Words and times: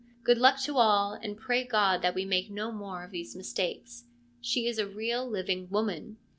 Good 0.23 0.39
luck 0.39 0.59
to 0.61 0.77
all, 0.79 1.13
and 1.13 1.37
pray 1.37 1.63
God 1.63 2.01
that 2.01 2.15
we 2.15 2.25
make 2.25 2.49
no 2.49 2.71
more 2.71 3.03
of 3.03 3.11
these 3.11 3.35
mistakes,' 3.35 4.05
she 4.41 4.65
is 4.65 4.79
a 4.79 4.87
real 4.87 5.29
living 5.29 5.69
woman. 5.69 6.17